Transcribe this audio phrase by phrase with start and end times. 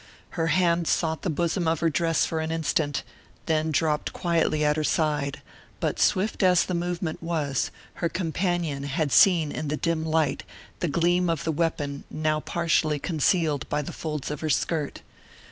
[0.31, 3.03] Her hand sought the bosom of her dress for an instant,
[3.45, 5.43] then dropped quietly at her side,
[5.79, 7.69] but swift as the movement was,
[8.01, 10.41] her companion had seen in the dim light
[10.79, 15.03] the gleam of the weapon now partially concealed by the folds of her skirt.